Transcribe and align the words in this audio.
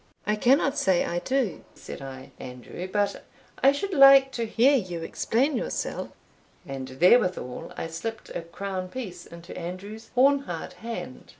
"I 0.25 0.35
cannot 0.35 0.79
say 0.79 1.05
I 1.05 1.19
do," 1.19 1.63
said 1.75 2.01
I, 2.01 2.31
"Andrew; 2.39 2.87
but 2.91 3.23
I 3.61 3.71
should 3.71 3.93
like 3.93 4.31
to 4.31 4.47
hear 4.47 4.75
you 4.75 5.03
explain 5.03 5.55
yourself;" 5.55 6.09
and 6.65 6.87
therewithal 6.87 7.71
I 7.77 7.85
slipped 7.85 8.29
a 8.31 8.41
crown 8.41 8.89
piece 8.89 9.27
into 9.27 9.55
Andrew's 9.55 10.09
horn 10.15 10.39
hard 10.39 10.73
hand. 10.81 11.29